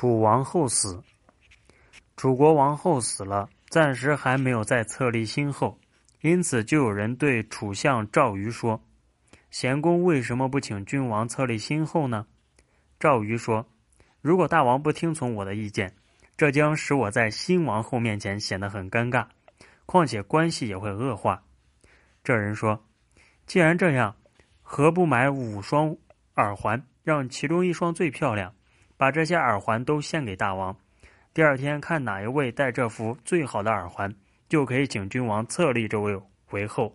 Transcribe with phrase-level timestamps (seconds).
[0.00, 1.02] 楚王后死，
[2.16, 5.78] 楚国王后死了，暂时还没有再册立新后，
[6.22, 8.82] 因此就有人对楚相赵瑜说
[9.52, 12.26] ：“贤公为什么不请君王册立新后呢？”
[12.98, 13.68] 赵瑜说
[14.22, 15.94] ：“如果大王不听从我的意见，
[16.34, 19.26] 这将使我在新王后面前显得很尴尬，
[19.84, 21.42] 况且关系也会恶化。”
[22.24, 22.82] 这人说
[23.44, 24.16] ：“既然这样，
[24.62, 25.94] 何不买五双
[26.36, 28.54] 耳环，让其中一双最漂亮？”
[29.00, 30.76] 把这些耳环都献给大王，
[31.32, 34.14] 第二天看哪一位戴这幅最好的耳环，
[34.46, 36.94] 就可以请君王册立这位为后。